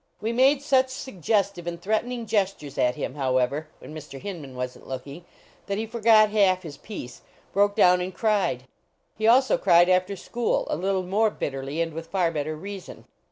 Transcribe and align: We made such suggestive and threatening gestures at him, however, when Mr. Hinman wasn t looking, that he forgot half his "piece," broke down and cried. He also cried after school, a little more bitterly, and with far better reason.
We 0.19 0.31
made 0.33 0.63
such 0.63 0.89
suggestive 0.89 1.67
and 1.67 1.79
threatening 1.79 2.25
gestures 2.25 2.79
at 2.79 2.95
him, 2.95 3.13
however, 3.13 3.67
when 3.77 3.93
Mr. 3.93 4.19
Hinman 4.19 4.55
wasn 4.55 4.81
t 4.81 4.87
looking, 4.87 5.25
that 5.67 5.77
he 5.77 5.85
forgot 5.85 6.31
half 6.31 6.63
his 6.63 6.75
"piece," 6.75 7.21
broke 7.53 7.75
down 7.75 8.01
and 8.01 8.11
cried. 8.11 8.63
He 9.15 9.27
also 9.27 9.59
cried 9.59 9.89
after 9.89 10.15
school, 10.15 10.65
a 10.71 10.75
little 10.75 11.03
more 11.03 11.29
bitterly, 11.29 11.81
and 11.81 11.93
with 11.93 12.07
far 12.07 12.31
better 12.31 12.55
reason. 12.55 13.05